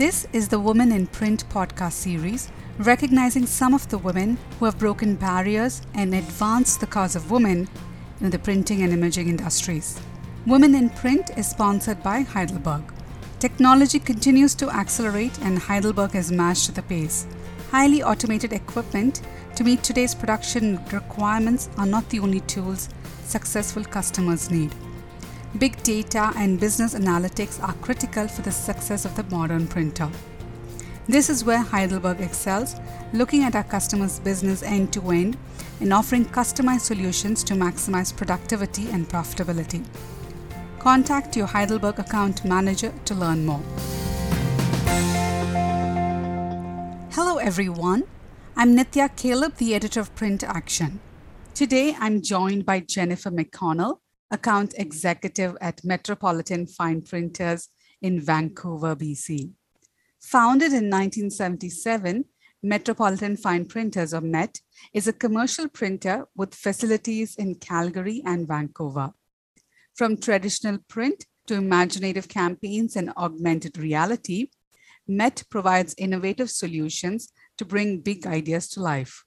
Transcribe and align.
This 0.00 0.26
is 0.32 0.48
the 0.48 0.58
Women 0.58 0.92
in 0.92 1.08
Print 1.08 1.44
podcast 1.50 1.92
series, 1.92 2.50
recognizing 2.78 3.44
some 3.44 3.74
of 3.74 3.86
the 3.90 3.98
women 3.98 4.38
who 4.58 4.64
have 4.64 4.78
broken 4.78 5.14
barriers 5.14 5.82
and 5.92 6.14
advanced 6.14 6.80
the 6.80 6.86
cause 6.86 7.16
of 7.16 7.30
women 7.30 7.68
in 8.22 8.30
the 8.30 8.38
printing 8.38 8.82
and 8.82 8.94
imaging 8.94 9.28
industries. 9.28 10.00
Women 10.46 10.74
in 10.74 10.88
Print 10.88 11.32
is 11.36 11.50
sponsored 11.50 12.02
by 12.02 12.22
Heidelberg. 12.22 12.82
Technology 13.40 13.98
continues 13.98 14.54
to 14.54 14.70
accelerate, 14.70 15.38
and 15.42 15.58
Heidelberg 15.58 16.12
has 16.12 16.32
matched 16.32 16.74
the 16.74 16.80
pace. 16.80 17.26
Highly 17.70 18.02
automated 18.02 18.54
equipment 18.54 19.20
to 19.54 19.64
meet 19.64 19.82
today's 19.82 20.14
production 20.14 20.82
requirements 20.92 21.68
are 21.76 21.84
not 21.84 22.08
the 22.08 22.20
only 22.20 22.40
tools 22.40 22.88
successful 23.24 23.84
customers 23.84 24.50
need. 24.50 24.74
Big 25.58 25.82
data 25.82 26.32
and 26.36 26.60
business 26.60 26.94
analytics 26.94 27.60
are 27.60 27.74
critical 27.82 28.28
for 28.28 28.42
the 28.42 28.52
success 28.52 29.04
of 29.04 29.16
the 29.16 29.24
modern 29.34 29.66
printer. 29.66 30.08
This 31.08 31.28
is 31.28 31.44
where 31.44 31.58
Heidelberg 31.58 32.20
excels, 32.20 32.76
looking 33.12 33.42
at 33.42 33.56
our 33.56 33.64
customers' 33.64 34.20
business 34.20 34.62
end 34.62 34.92
to 34.92 35.10
end 35.10 35.36
and 35.80 35.92
offering 35.92 36.24
customized 36.24 36.82
solutions 36.82 37.42
to 37.42 37.54
maximize 37.54 38.16
productivity 38.16 38.90
and 38.90 39.08
profitability. 39.08 39.84
Contact 40.78 41.36
your 41.36 41.48
Heidelberg 41.48 41.98
account 41.98 42.44
manager 42.44 42.92
to 43.06 43.14
learn 43.16 43.44
more. 43.44 43.62
Hello, 47.10 47.38
everyone. 47.38 48.04
I'm 48.56 48.76
Nithya 48.76 49.16
Caleb, 49.16 49.56
the 49.56 49.74
editor 49.74 49.98
of 49.98 50.14
PrintAction. 50.14 51.00
Today, 51.54 51.96
I'm 51.98 52.22
joined 52.22 52.64
by 52.64 52.80
Jennifer 52.80 53.32
McConnell, 53.32 53.98
account 54.30 54.74
executive 54.76 55.56
at 55.60 55.84
Metropolitan 55.84 56.66
Fine 56.66 57.02
Printers 57.02 57.68
in 58.00 58.20
Vancouver, 58.20 58.94
BC. 58.96 59.52
Founded 60.20 60.68
in 60.68 60.90
1977, 60.90 62.24
Metropolitan 62.62 63.36
Fine 63.36 63.64
Printers, 63.66 64.12
or 64.12 64.20
MET, 64.20 64.60
is 64.92 65.08
a 65.08 65.12
commercial 65.12 65.68
printer 65.68 66.26
with 66.36 66.54
facilities 66.54 67.34
in 67.36 67.54
Calgary 67.54 68.22
and 68.26 68.46
Vancouver. 68.46 69.12
From 69.94 70.16
traditional 70.16 70.78
print 70.88 71.24
to 71.46 71.54
imaginative 71.54 72.28
campaigns 72.28 72.96
and 72.96 73.12
augmented 73.16 73.78
reality, 73.78 74.50
MET 75.08 75.42
provides 75.50 75.94
innovative 75.98 76.50
solutions 76.50 77.32
to 77.56 77.64
bring 77.64 78.00
big 78.00 78.26
ideas 78.26 78.68
to 78.68 78.80
life. 78.80 79.24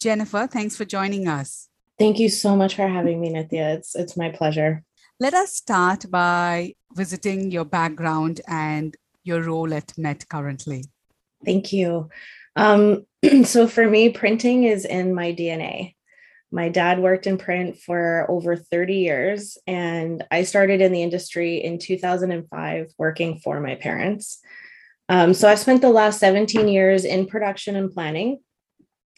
Jennifer, 0.00 0.46
thanks 0.46 0.76
for 0.76 0.84
joining 0.84 1.28
us. 1.28 1.68
Thank 1.98 2.18
you 2.18 2.28
so 2.28 2.54
much 2.54 2.74
for 2.74 2.86
having 2.86 3.20
me, 3.20 3.30
Nithya. 3.30 3.76
It's, 3.76 3.94
it's 3.94 4.16
my 4.16 4.28
pleasure. 4.28 4.82
Let 5.18 5.32
us 5.32 5.54
start 5.54 6.10
by 6.10 6.74
visiting 6.94 7.50
your 7.50 7.64
background 7.64 8.42
and 8.46 8.94
your 9.24 9.42
role 9.42 9.72
at 9.72 9.96
MET 9.96 10.28
currently. 10.28 10.84
Thank 11.44 11.72
you. 11.72 12.10
Um, 12.54 13.06
so, 13.44 13.66
for 13.66 13.88
me, 13.88 14.10
printing 14.10 14.64
is 14.64 14.84
in 14.84 15.14
my 15.14 15.32
DNA. 15.32 15.94
My 16.52 16.68
dad 16.68 17.00
worked 17.00 17.26
in 17.26 17.38
print 17.38 17.78
for 17.78 18.26
over 18.30 18.56
30 18.56 18.94
years, 18.94 19.58
and 19.66 20.22
I 20.30 20.42
started 20.42 20.82
in 20.82 20.92
the 20.92 21.02
industry 21.02 21.56
in 21.64 21.78
2005 21.78 22.92
working 22.98 23.38
for 23.38 23.60
my 23.60 23.74
parents. 23.74 24.38
Um, 25.08 25.32
so, 25.32 25.48
I've 25.48 25.58
spent 25.58 25.80
the 25.80 25.90
last 25.90 26.20
17 26.20 26.68
years 26.68 27.06
in 27.06 27.26
production 27.26 27.74
and 27.74 27.90
planning 27.90 28.40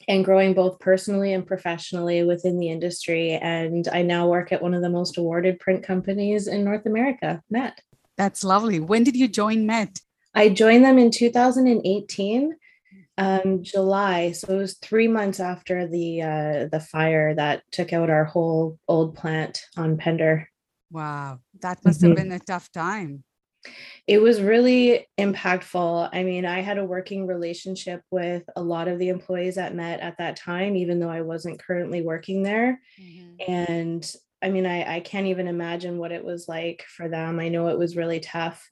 and 0.08 0.24
growing 0.24 0.54
both 0.54 0.80
personally 0.80 1.34
and 1.34 1.46
professionally 1.46 2.24
within 2.24 2.58
the 2.58 2.70
industry. 2.70 3.32
And 3.32 3.86
I 3.88 4.02
now 4.02 4.26
work 4.26 4.52
at 4.52 4.62
one 4.62 4.72
of 4.72 4.80
the 4.80 4.88
most 4.88 5.18
awarded 5.18 5.60
print 5.60 5.84
companies 5.84 6.48
in 6.48 6.64
North 6.64 6.86
America, 6.86 7.42
MET. 7.50 7.80
That's 8.16 8.42
lovely. 8.42 8.80
When 8.80 9.04
did 9.04 9.14
you 9.14 9.28
join 9.28 9.66
MET? 9.66 10.00
I 10.34 10.48
joined 10.48 10.84
them 10.84 10.98
in 10.98 11.10
2018, 11.10 12.56
um, 13.18 13.62
July. 13.62 14.32
So 14.32 14.54
it 14.54 14.56
was 14.56 14.78
three 14.78 15.08
months 15.08 15.40
after 15.40 15.86
the 15.86 16.22
uh, 16.22 16.66
the 16.72 16.80
fire 16.80 17.34
that 17.34 17.62
took 17.70 17.92
out 17.92 18.10
our 18.10 18.24
whole 18.24 18.78
old 18.88 19.14
plant 19.14 19.62
on 19.76 19.98
Pender. 19.98 20.48
Wow, 20.90 21.40
that 21.60 21.84
must 21.84 22.00
have 22.00 22.12
mm-hmm. 22.12 22.30
been 22.30 22.32
a 22.32 22.38
tough 22.38 22.72
time 22.72 23.24
it 24.08 24.22
was 24.22 24.40
really 24.40 25.06
impactful. 25.18 26.08
I 26.14 26.22
mean, 26.22 26.46
I 26.46 26.60
had 26.60 26.78
a 26.78 26.84
working 26.84 27.26
relationship 27.26 28.00
with 28.10 28.42
a 28.56 28.62
lot 28.62 28.88
of 28.88 28.98
the 28.98 29.10
employees 29.10 29.58
at 29.58 29.74
Met 29.74 30.00
at 30.00 30.16
that 30.16 30.36
time, 30.36 30.76
even 30.76 30.98
though 30.98 31.10
I 31.10 31.20
wasn't 31.20 31.62
currently 31.62 32.00
working 32.00 32.42
there. 32.42 32.80
Mm-hmm. 32.98 33.52
And 33.52 34.12
I 34.40 34.48
mean, 34.48 34.64
I, 34.64 34.96
I 34.96 35.00
can't 35.00 35.26
even 35.26 35.46
imagine 35.46 35.98
what 35.98 36.10
it 36.10 36.24
was 36.24 36.48
like 36.48 36.86
for 36.88 37.06
them. 37.10 37.38
I 37.38 37.50
know 37.50 37.68
it 37.68 37.78
was 37.78 37.98
really 37.98 38.18
tough. 38.18 38.66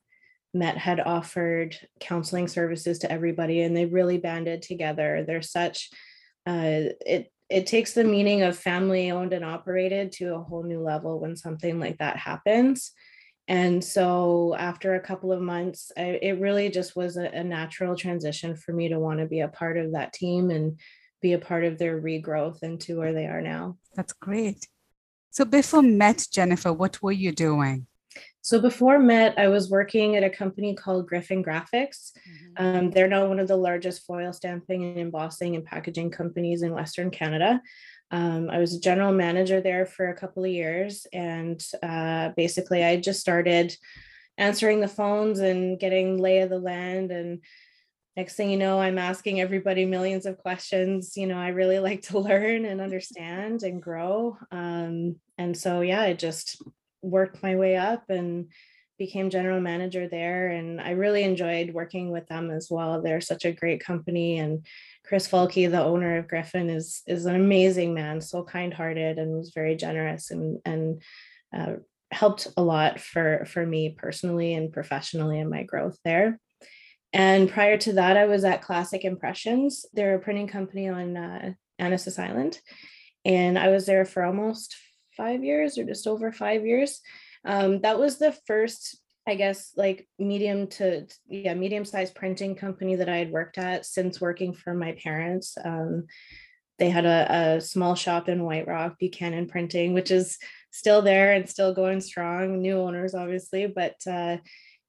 Met 0.54 0.78
had 0.78 1.00
offered 1.00 1.76
counseling 2.00 2.48
services 2.48 3.00
to 3.00 3.12
everybody 3.12 3.60
and 3.60 3.76
they 3.76 3.84
really 3.84 4.16
banded 4.16 4.62
together. 4.62 5.22
They're 5.26 5.42
such, 5.42 5.91
uh, 6.47 6.97
it, 7.04 7.30
it 7.50 7.66
takes 7.66 7.92
the 7.92 8.04
meaning 8.04 8.41
of 8.41 8.56
family 8.56 9.10
owned 9.10 9.34
and 9.34 9.44
operated 9.44 10.12
to 10.12 10.34
a 10.34 10.42
whole 10.42 10.62
new 10.62 10.80
level 10.80 11.20
when 11.20 11.36
something 11.36 11.78
like 11.78 11.98
that 11.98 12.16
happens 12.16 12.92
and 13.48 13.82
so 13.82 14.54
after 14.58 14.94
a 14.94 15.00
couple 15.00 15.32
of 15.32 15.40
months 15.40 15.92
I, 15.96 16.18
it 16.22 16.40
really 16.40 16.68
just 16.68 16.96
was 16.96 17.16
a, 17.16 17.26
a 17.26 17.44
natural 17.44 17.96
transition 17.96 18.56
for 18.56 18.72
me 18.72 18.88
to 18.88 18.98
want 18.98 19.20
to 19.20 19.26
be 19.26 19.40
a 19.40 19.48
part 19.48 19.76
of 19.76 19.92
that 19.92 20.12
team 20.12 20.50
and 20.50 20.80
be 21.22 21.32
a 21.32 21.38
part 21.38 21.64
of 21.64 21.78
their 21.78 22.00
regrowth 22.00 22.62
into 22.62 22.98
where 22.98 23.12
they 23.12 23.26
are 23.26 23.40
now. 23.40 23.78
That's 23.94 24.12
great. 24.12 24.68
So 25.30 25.44
before 25.44 25.82
met 25.82 26.26
jennifer 26.32 26.72
what 26.72 27.02
were 27.02 27.12
you 27.12 27.32
doing? 27.32 27.86
So 28.40 28.60
before 28.60 28.98
met 28.98 29.38
i 29.38 29.48
was 29.48 29.70
working 29.70 30.16
at 30.16 30.24
a 30.24 30.30
company 30.30 30.74
called 30.74 31.06
griffin 31.06 31.44
graphics. 31.44 32.12
Mm-hmm. 32.12 32.64
um, 32.64 32.90
they're 32.90 33.08
now 33.08 33.26
one 33.26 33.40
of 33.40 33.48
the 33.48 33.56
largest 33.56 34.06
foil 34.06 34.32
stamping 34.32 34.84
and 34.84 34.98
embossing 34.98 35.54
and 35.56 35.64
packaging 35.64 36.10
companies 36.10 36.62
in 36.62 36.72
western 36.72 37.10
canada 37.10 37.60
um, 38.10 38.48
I 38.50 38.58
was 38.58 38.74
a 38.74 38.80
general 38.80 39.12
manager 39.12 39.60
there 39.60 39.86
for 39.86 40.08
a 40.08 40.16
couple 40.16 40.44
of 40.44 40.50
years, 40.50 41.06
and 41.12 41.62
uh, 41.82 42.30
basically, 42.36 42.84
I 42.84 42.96
just 42.96 43.20
started 43.20 43.76
answering 44.38 44.80
the 44.80 44.88
phones 44.88 45.40
and 45.40 45.78
getting 45.78 46.18
lay 46.18 46.40
of 46.40 46.50
the 46.50 46.58
land. 46.58 47.10
And 47.10 47.42
next 48.16 48.36
thing 48.36 48.50
you 48.50 48.56
know, 48.56 48.80
I'm 48.80 48.98
asking 48.98 49.40
everybody 49.40 49.84
millions 49.84 50.26
of 50.26 50.38
questions. 50.38 51.16
You 51.16 51.26
know, 51.26 51.38
I 51.38 51.48
really 51.48 51.78
like 51.80 52.02
to 52.02 52.18
learn 52.18 52.64
and 52.64 52.80
understand 52.80 53.62
and 53.62 53.82
grow. 53.82 54.36
Um, 54.50 55.16
and 55.38 55.56
so, 55.56 55.80
yeah, 55.80 56.02
I 56.02 56.12
just 56.12 56.62
worked 57.02 57.42
my 57.42 57.56
way 57.56 57.76
up 57.76 58.04
and 58.08 58.48
became 58.98 59.28
general 59.28 59.60
manager 59.60 60.08
there 60.08 60.48
and 60.48 60.80
I 60.80 60.92
really 60.92 61.22
enjoyed 61.22 61.74
working 61.74 62.10
with 62.10 62.26
them 62.28 62.50
as 62.50 62.68
well. 62.70 63.02
They're 63.02 63.20
such 63.20 63.44
a 63.44 63.52
great 63.52 63.84
company 63.84 64.38
and 64.38 64.66
Chris 65.06 65.28
Falke, 65.28 65.70
the 65.70 65.84
owner 65.84 66.18
of 66.18 66.28
Griffin, 66.28 66.68
is 66.68 67.02
is 67.06 67.26
an 67.26 67.36
amazing 67.36 67.94
man, 67.94 68.20
so 68.20 68.42
kind-hearted 68.42 69.18
and 69.18 69.36
was 69.36 69.52
very 69.54 69.76
generous 69.76 70.30
and 70.30 70.58
and 70.64 71.02
uh, 71.56 71.74
helped 72.10 72.48
a 72.56 72.62
lot 72.62 73.00
for 73.00 73.44
for 73.46 73.64
me 73.64 73.94
personally 73.96 74.54
and 74.54 74.72
professionally 74.72 75.38
in 75.38 75.48
my 75.48 75.62
growth 75.62 75.98
there. 76.04 76.40
And 77.12 77.48
prior 77.48 77.78
to 77.78 77.94
that, 77.94 78.16
I 78.16 78.26
was 78.26 78.44
at 78.44 78.62
Classic 78.62 79.04
Impressions. 79.04 79.86
They're 79.94 80.16
a 80.16 80.20
printing 80.20 80.48
company 80.48 80.88
on 80.88 81.16
uh, 81.16 81.52
Annacis 81.80 82.18
Island, 82.18 82.60
and 83.24 83.58
I 83.58 83.68
was 83.68 83.86
there 83.86 84.04
for 84.04 84.24
almost 84.24 84.76
five 85.16 85.44
years 85.44 85.78
or 85.78 85.84
just 85.84 86.06
over 86.06 86.32
five 86.32 86.66
years. 86.66 87.00
Um, 87.44 87.80
that 87.82 87.98
was 87.98 88.18
the 88.18 88.32
first 88.46 89.00
I 89.26 89.34
guess 89.34 89.72
like 89.76 90.06
medium 90.19 90.69
to 90.69 91.06
yeah 91.28 91.54
medium 91.54 91.84
sized 91.84 92.14
printing 92.14 92.54
company 92.54 92.97
that 92.97 93.09
I 93.09 93.16
had 93.16 93.32
worked 93.32 93.59
at 93.59 93.84
since 93.84 94.20
working 94.20 94.54
for 94.54 94.72
my 94.72 94.97
parents. 95.03 95.56
Um, 95.62 96.06
they 96.78 96.91
had 96.91 97.06
a, 97.06 97.56
a, 97.56 97.60
small 97.60 97.94
shop 97.94 98.28
in 98.28 98.44
White 98.44 98.69
Rock, 98.69 98.98
Buchanan 98.98 99.48
Printing, 99.48 99.94
which 99.94 100.10
is 100.10 100.36
still 100.70 101.00
there 101.00 101.32
and 101.32 101.48
still 101.48 101.72
going 101.72 102.03
strong. 102.03 102.60
New 102.60 102.78
owners, 102.78 103.15
obviously, 103.15 103.66
but 103.66 103.94
uh, 104.06 104.36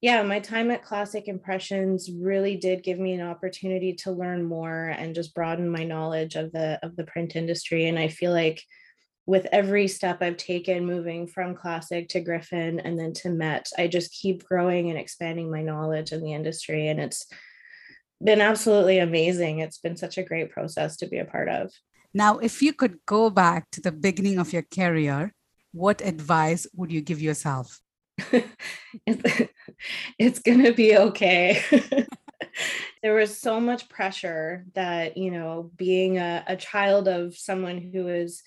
yeah, 0.02 0.22
my 0.22 0.40
time 0.40 0.70
at 0.70 0.84
Classic 0.84 1.28
Impressions 1.28 2.10
really 2.12 2.58
did 2.58 2.84
give 2.84 3.00
me 3.00 3.14
an 3.14 3.26
opportunity 3.26 3.94
to 3.94 4.12
learn 4.12 4.44
more 4.44 4.90
and 4.90 5.16
just 5.16 5.34
broaden 5.34 5.70
my 5.70 5.86
knowledge 5.86 6.36
of 6.36 6.52
the 6.52 6.78
of 6.84 6.96
the 6.96 7.06
print 7.06 7.36
industry. 7.36 7.88
And 7.88 7.98
I 7.98 8.10
feel 8.10 8.32
like 8.32 8.62
with 9.28 9.46
every 9.52 9.90
step 9.90 10.22
I've 10.22 10.38
taken 10.38 10.86
moving 10.86 11.28
from 11.28 11.54
classic 11.54 12.08
to 12.10 12.22
Griffin 12.22 12.80
and 12.80 12.98
then 12.98 13.12
to 13.16 13.30
Met, 13.30 13.70
I 13.78 13.88
just 13.88 14.14
keep 14.14 14.46
growing 14.46 14.90
and 14.90 14.98
expanding 14.98 15.52
my 15.52 15.62
knowledge 15.62 16.14
in 16.14 16.24
the 16.24 16.34
industry. 16.34 16.88
And 16.88 17.00
it's 17.00 17.28
been 18.24 18.40
absolutely 18.40 19.00
amazing. 19.00 19.60
It's 19.60 19.80
been 19.80 19.98
such 19.98 20.18
a 20.18 20.24
great 20.24 20.50
process 20.50 20.96
to 20.98 21.08
be 21.08 21.20
a 21.20 21.26
part 21.26 21.50
of. 21.50 21.74
Now, 22.14 22.38
if 22.38 22.62
you 22.62 22.72
could 22.72 23.00
go 23.06 23.30
back 23.30 23.70
to 23.72 23.82
the 23.82 23.92
beginning 23.92 24.40
of 24.40 24.54
your 24.54 24.64
career, 24.64 25.34
what 25.74 26.02
advice 26.02 26.66
would 26.74 26.92
you 26.92 27.02
give 27.02 27.22
yourself? 27.22 27.82
it's, 29.06 29.50
it's 30.18 30.40
going 30.40 30.64
to 30.64 30.74
be 30.74 30.98
okay. 30.98 31.62
there 33.04 33.14
was 33.14 33.38
so 33.38 33.60
much 33.60 33.90
pressure 33.90 34.66
that, 34.74 35.18
you 35.18 35.32
know, 35.32 35.70
being 35.76 36.18
a, 36.18 36.46
a 36.48 36.56
child 36.56 37.10
of 37.10 37.36
someone 37.36 37.78
who 37.78 38.08
is 38.08 38.42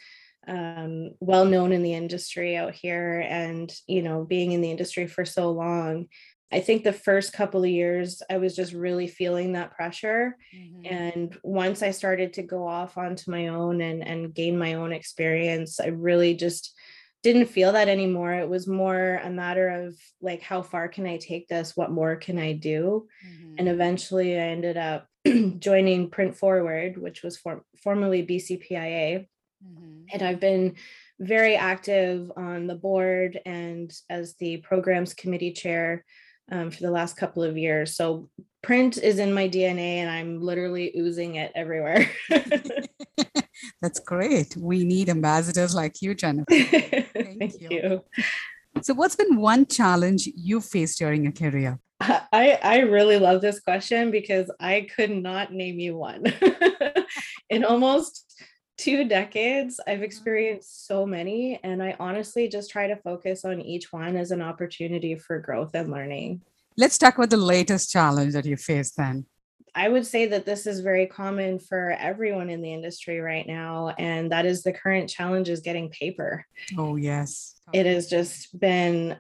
um, 0.49 1.11
well 1.21 1.45
known 1.45 1.73
in 1.73 1.83
the 1.83 1.95
industry 1.95 2.57
out 2.57 2.75
here 2.75 3.21
and 3.21 3.73
you 3.87 4.03
know 4.03 4.25
being 4.25 4.53
in 4.53 4.61
the 4.61 4.71
industry 4.71 5.07
for 5.07 5.25
so 5.25 5.51
long 5.51 6.07
I 6.53 6.61
think 6.61 6.83
the 6.83 6.93
first 6.93 7.33
couple 7.33 7.63
of 7.63 7.71
years, 7.71 8.23
I 8.29 8.39
was 8.39 8.57
just 8.57 8.73
really 8.73 9.07
feeling 9.07 9.53
that 9.53 9.71
pressure. 9.71 10.37
Mm-hmm. 10.55 10.93
And 10.93 11.39
once 11.45 11.83
I 11.83 11.93
started 11.93 12.33
to 12.35 12.43
go 12.43 12.67
off 12.67 12.99
onto 12.99 13.31
my 13.31 13.49
own 13.49 13.81
and, 13.81 14.05
and 14.05 14.35
gain 14.35 14.59
my 14.59 14.75
own 14.75 14.93
experience, 14.93 15.79
I 15.79 15.89
really 15.89 16.35
just 16.35 16.75
didn't 17.23 17.47
feel 17.47 17.73
that 17.73 17.89
anymore. 17.89 18.33
It 18.33 18.49
was 18.49 18.67
more 18.67 19.21
a 19.23 19.31
matter 19.31 19.69
of 19.69 19.95
like, 20.21 20.43
how 20.43 20.63
far 20.63 20.89
can 20.89 21.07
I 21.07 21.19
take 21.19 21.47
this? 21.47 21.77
What 21.77 21.93
more 21.93 22.17
can 22.17 22.39
I 22.39 22.55
do? 22.55 23.07
Mm-hmm. 23.25 23.55
And 23.59 23.69
eventually 23.69 24.37
I 24.37 24.47
ended 24.47 24.77
up 24.77 25.07
joining 25.59 26.11
Print 26.11 26.37
Forward, 26.37 26.97
which 26.97 27.23
was 27.23 27.37
for, 27.37 27.65
formerly 27.85 28.27
BCPIA. 28.27 29.29
Mm-hmm. 29.65 30.05
And 30.13 30.23
I've 30.23 30.41
been 30.41 30.77
very 31.19 31.57
active 31.57 32.33
on 32.37 32.67
the 32.67 32.75
board 32.75 33.39
and 33.45 33.93
as 34.09 34.35
the 34.37 34.59
programs 34.59 35.15
committee 35.15 35.53
chair 35.53 36.05
um, 36.51 36.71
for 36.71 36.83
the 36.83 36.91
last 36.91 37.17
couple 37.17 37.43
of 37.43 37.57
years. 37.57 37.95
So 37.95 38.29
print 38.63 38.97
is 38.97 39.19
in 39.19 39.33
my 39.33 39.49
DNA 39.49 39.99
and 39.99 40.11
I'm 40.11 40.41
literally 40.41 40.93
oozing 40.97 41.37
it 41.37 41.53
everywhere. 41.55 42.11
That's 43.83 44.01
great. 44.01 44.57
We 44.57 44.85
need 44.85 45.09
ambassadors 45.09 45.75
like 45.75 46.03
you, 46.03 46.15
Jennifer. 46.15 46.47
Thank, 46.51 47.39
Thank 47.39 47.61
you. 47.61 47.69
you. 47.71 48.05
So, 48.83 48.95
what's 48.95 49.17
been 49.17 49.37
one 49.37 49.67
challenge 49.67 50.29
you 50.35 50.61
faced 50.61 50.99
during 50.99 51.25
your 51.25 51.33
career? 51.33 51.79
I, 52.01 52.59
I 52.63 52.79
really 52.81 53.19
love 53.19 53.43
this 53.43 53.61
question 53.61 54.11
because 54.11 54.51
I 54.59 54.89
could 54.95 55.11
not 55.11 55.53
name 55.53 55.79
you 55.79 55.97
one. 55.97 56.25
in 57.51 57.65
almost 57.65 58.30
two 58.81 59.05
decades, 59.05 59.79
I've 59.87 59.97
mm-hmm. 59.97 60.05
experienced 60.05 60.87
so 60.87 61.05
many, 61.05 61.61
and 61.63 61.83
I 61.83 61.97
honestly 62.01 62.49
just 62.49 62.71
try 62.71 62.87
to 62.89 62.97
focus 62.97 63.45
on 63.45 63.61
each 63.61 63.93
one 63.93 64.17
as 64.17 64.31
an 64.31 64.41
opportunity 64.41 65.15
for 65.17 65.39
growth 65.39 65.75
and 65.75 65.91
learning. 65.91 66.41
Let's 66.77 66.97
talk 66.97 67.17
about 67.17 67.31
the 67.31 67.37
latest 67.37 67.91
challenge 67.91 68.33
that 68.33 68.47
you 68.47 68.57
face 68.57 68.93
then. 68.93 69.27
I 69.75 69.89
would 69.89 70.07
say 70.07 70.27
that 70.27 70.47
this 70.47 70.67
is 70.67 70.81
very 70.81 71.07
common 71.07 71.61
for 71.61 71.93
everyone 71.93 72.51
in 72.51 72.63
the 72.63 72.73
industry 72.73 73.21
right 73.21 73.47
now, 73.47 73.95
and 73.99 74.33
that 74.33 74.47
is 74.47 74.63
the 74.63 74.73
current 74.73 75.11
challenge 75.11 75.49
is 75.49 75.61
getting 75.61 75.91
paper. 75.91 76.45
Oh, 76.77 76.97
yes. 76.97 77.55
It 77.73 77.87
has 77.87 78.09
just 78.09 78.59
been 78.59 79.17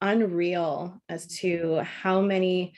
unreal 0.00 1.00
as 1.08 1.26
to 1.38 1.82
how 1.84 2.20
many 2.20 2.72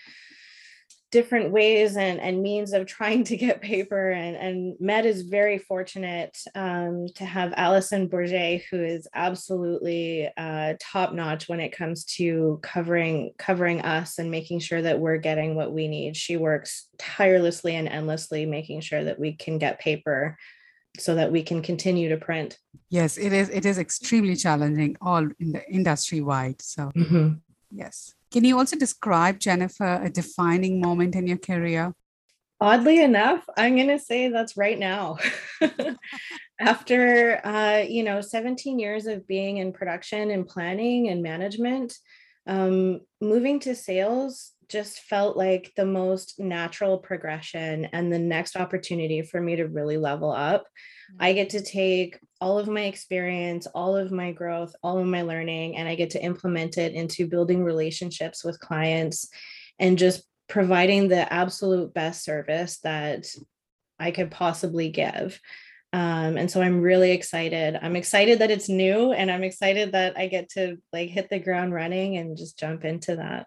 different 1.14 1.52
ways 1.52 1.96
and, 1.96 2.20
and 2.20 2.42
means 2.42 2.72
of 2.72 2.86
trying 2.86 3.22
to 3.22 3.36
get 3.36 3.62
paper. 3.62 4.10
And, 4.10 4.36
and 4.36 4.74
Met 4.80 5.06
is 5.06 5.22
very 5.22 5.58
fortunate 5.58 6.36
um, 6.56 7.06
to 7.14 7.24
have 7.24 7.54
Allison 7.56 8.08
Bourget, 8.08 8.64
who 8.68 8.82
is 8.82 9.06
absolutely 9.14 10.28
uh, 10.36 10.74
top 10.80 11.14
notch 11.14 11.48
when 11.48 11.60
it 11.60 11.70
comes 11.70 12.04
to 12.16 12.58
covering 12.64 13.30
covering 13.38 13.80
us 13.82 14.18
and 14.18 14.28
making 14.28 14.58
sure 14.58 14.82
that 14.82 14.98
we're 14.98 15.18
getting 15.18 15.54
what 15.54 15.72
we 15.72 15.86
need. 15.86 16.16
She 16.16 16.36
works 16.36 16.88
tirelessly 16.98 17.76
and 17.76 17.88
endlessly 17.88 18.44
making 18.44 18.80
sure 18.80 19.04
that 19.04 19.20
we 19.20 19.34
can 19.34 19.58
get 19.58 19.78
paper 19.78 20.36
so 20.98 21.14
that 21.14 21.30
we 21.30 21.44
can 21.44 21.62
continue 21.62 22.08
to 22.08 22.16
print. 22.16 22.58
Yes, 22.88 23.18
it 23.18 23.32
is. 23.32 23.50
It 23.50 23.64
is 23.64 23.78
extremely 23.78 24.34
challenging 24.34 24.96
all 25.00 25.28
in 25.38 25.52
the 25.52 25.62
industry 25.70 26.20
wide. 26.22 26.60
So 26.60 26.90
mm-hmm. 26.96 27.34
yes. 27.70 28.14
Can 28.34 28.42
you 28.42 28.58
also 28.58 28.76
describe, 28.76 29.38
Jennifer, 29.38 30.00
a 30.02 30.10
defining 30.10 30.80
moment 30.80 31.14
in 31.14 31.28
your 31.28 31.38
career? 31.38 31.94
Oddly 32.60 33.00
enough, 33.00 33.44
I'm 33.56 33.76
going 33.76 33.96
to 33.96 33.98
say 34.00 34.26
that's 34.26 34.56
right 34.56 34.76
now. 34.76 35.18
After, 36.60 37.40
uh, 37.46 37.84
you 37.88 38.02
know, 38.02 38.20
17 38.20 38.80
years 38.80 39.06
of 39.06 39.28
being 39.28 39.58
in 39.58 39.72
production 39.72 40.32
and 40.32 40.48
planning 40.48 41.10
and 41.10 41.22
management, 41.22 41.96
um, 42.48 43.02
moving 43.20 43.60
to 43.60 43.76
sales 43.76 44.50
just 44.74 45.02
felt 45.02 45.36
like 45.36 45.72
the 45.76 45.86
most 45.86 46.40
natural 46.40 46.98
progression 46.98 47.84
and 47.92 48.12
the 48.12 48.18
next 48.18 48.56
opportunity 48.56 49.22
for 49.22 49.40
me 49.40 49.54
to 49.54 49.68
really 49.68 49.96
level 49.96 50.32
up. 50.32 50.66
I 51.20 51.32
get 51.32 51.50
to 51.50 51.62
take 51.62 52.18
all 52.40 52.58
of 52.58 52.66
my 52.66 52.82
experience, 52.82 53.68
all 53.68 53.96
of 53.96 54.10
my 54.10 54.32
growth, 54.32 54.74
all 54.82 54.98
of 54.98 55.06
my 55.06 55.22
learning, 55.22 55.76
and 55.76 55.88
I 55.88 55.94
get 55.94 56.10
to 56.10 56.22
implement 56.22 56.76
it 56.76 56.92
into 56.92 57.28
building 57.28 57.62
relationships 57.62 58.44
with 58.44 58.58
clients 58.58 59.28
and 59.78 59.96
just 59.96 60.24
providing 60.48 61.06
the 61.06 61.32
absolute 61.32 61.94
best 61.94 62.24
service 62.24 62.80
that 62.80 63.26
I 64.00 64.10
could 64.10 64.32
possibly 64.32 64.88
give. 64.88 65.40
Um, 65.92 66.36
and 66.36 66.50
so 66.50 66.60
I'm 66.60 66.80
really 66.80 67.12
excited. 67.12 67.78
I'm 67.80 67.94
excited 67.94 68.40
that 68.40 68.50
it's 68.50 68.68
new 68.68 69.12
and 69.12 69.30
I'm 69.30 69.44
excited 69.44 69.92
that 69.92 70.18
I 70.18 70.26
get 70.26 70.48
to 70.54 70.78
like 70.92 71.10
hit 71.10 71.30
the 71.30 71.38
ground 71.38 71.72
running 71.72 72.16
and 72.16 72.36
just 72.36 72.58
jump 72.58 72.84
into 72.84 73.14
that 73.14 73.46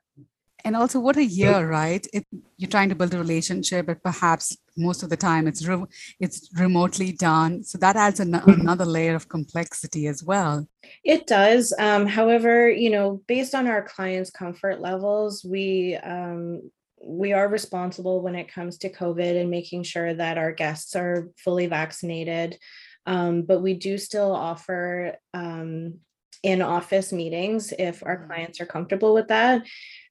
and 0.67 0.75
also 0.75 0.99
what 0.99 1.15
a 1.15 1.23
year 1.23 1.65
right? 1.65 2.05
It, 2.13 2.25
you're 2.57 2.69
trying 2.69 2.89
to 2.89 2.95
build 2.95 3.13
a 3.13 3.17
relationship 3.17 3.85
but 3.87 4.03
perhaps 4.03 4.55
most 4.75 5.01
of 5.01 5.09
the 5.09 5.17
time 5.17 5.47
it's 5.47 5.65
re- 5.65 5.91
it's 6.19 6.49
remotely 6.53 7.13
done. 7.13 7.63
So 7.63 7.77
that 7.77 7.95
adds 7.95 8.19
an- 8.19 8.33
mm-hmm. 8.33 8.61
another 8.61 8.85
layer 8.85 9.15
of 9.15 9.29
complexity 9.29 10.07
as 10.07 10.23
well. 10.23 10.67
It 11.03 11.25
does. 11.25 11.73
Um, 11.79 12.05
however 12.05 12.69
you 12.69 12.89
know 12.89 13.21
based 13.27 13.55
on 13.55 13.65
our 13.67 13.81
clients 13.81 14.29
comfort 14.29 14.81
levels 14.81 15.43
we 15.43 15.95
um, 15.95 16.69
we 17.01 17.31
are 17.31 17.47
responsible 17.47 18.21
when 18.21 18.35
it 18.35 18.51
comes 18.51 18.77
to 18.79 18.91
covid 18.91 19.39
and 19.39 19.49
making 19.49 19.83
sure 19.83 20.13
that 20.13 20.37
our 20.37 20.51
guests 20.51 20.95
are 20.95 21.29
fully 21.43 21.67
vaccinated. 21.67 22.59
Um, 23.05 23.43
but 23.43 23.61
we 23.61 23.73
do 23.73 23.97
still 23.97 24.33
offer 24.35 25.15
um, 25.33 25.99
in 26.43 26.61
office 26.61 27.13
meetings 27.13 27.73
if 27.77 28.03
our 28.03 28.17
mm-hmm. 28.17 28.27
clients 28.27 28.59
are 28.59 28.65
comfortable 28.65 29.13
with 29.13 29.29
that 29.29 29.63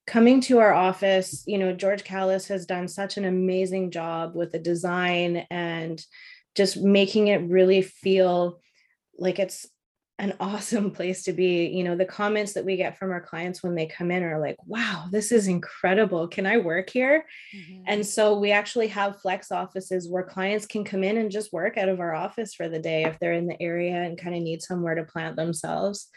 coming 0.07 0.41
to 0.41 0.59
our 0.59 0.73
office, 0.73 1.43
you 1.47 1.59
know, 1.59 1.73
George 1.73 2.05
Callis 2.05 2.47
has 2.49 2.65
done 2.65 2.89
such 2.89 3.17
an 3.17 3.25
amazing 3.25 3.91
job 3.91 4.35
with 4.35 4.53
the 4.53 4.59
design 4.59 5.47
and 5.51 6.01
just 6.55 6.77
making 6.77 7.29
it 7.29 7.43
really 7.49 7.83
feel 7.83 8.61
like 9.19 9.39
it's 9.39 9.67
an 10.19 10.35
awesome 10.41 10.93
place 10.93 11.25
to 11.25 11.33
be. 11.33 11.67
You 11.67 11.83
know, 11.83 11.97
the 11.97 12.05
comments 12.05 12.53
that 12.53 12.65
we 12.65 12.77
get 12.77 12.99
from 12.99 13.11
our 13.11 13.21
clients 13.21 13.65
when 13.65 13.75
they 13.75 13.87
come 13.87 14.13
in 14.13 14.23
are 14.23 14.41
like, 14.41 14.57
wow, 14.65 15.07
this 15.11 15.33
is 15.33 15.49
incredible. 15.49 16.29
Can 16.29 16.47
I 16.47 16.59
work 16.59 16.89
here? 16.89 17.27
Mm-hmm. 17.55 17.83
And 17.89 18.07
so 18.07 18.39
we 18.39 18.53
actually 18.53 18.89
have 18.89 19.21
flex 19.21 19.51
offices 19.51 20.09
where 20.09 20.23
clients 20.23 20.67
can 20.67 20.85
come 20.85 21.03
in 21.03 21.19
and 21.19 21.33
just 21.33 21.53
work 21.53 21.77
out 21.77 21.89
of 21.89 21.99
our 21.99 22.15
office 22.15 22.55
for 22.55 22.69
the 22.69 22.79
day 22.79 23.05
if 23.05 23.19
they're 23.19 23.33
in 23.33 23.49
the 23.49 23.61
area 23.61 23.97
and 23.97 24.17
kind 24.17 24.37
of 24.37 24.43
need 24.43 24.63
somewhere 24.63 24.95
to 24.95 25.05
plant 25.05 25.35
themselves 25.35 26.09